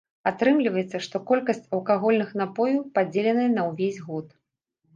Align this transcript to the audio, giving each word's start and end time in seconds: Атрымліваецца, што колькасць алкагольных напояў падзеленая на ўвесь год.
Атрымліваецца, 0.29 1.01
што 1.07 1.21
колькасць 1.29 1.61
алкагольных 1.75 2.33
напояў 2.43 2.81
падзеленая 2.99 3.49
на 3.57 3.69
ўвесь 3.69 4.05
год. 4.11 4.27